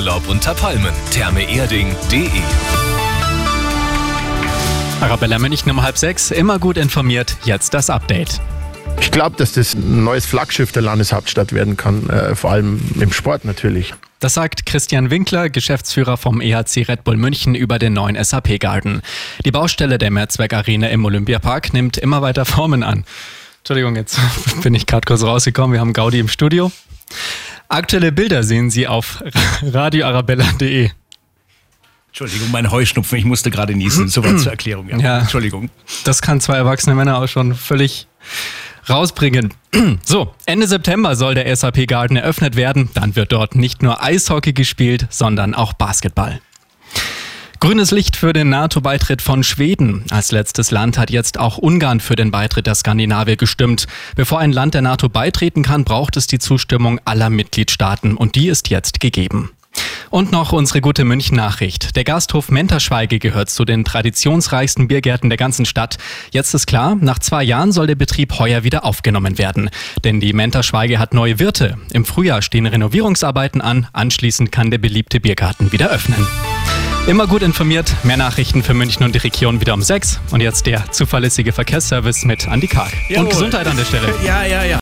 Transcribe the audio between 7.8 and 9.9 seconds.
Update. Ich glaube, dass das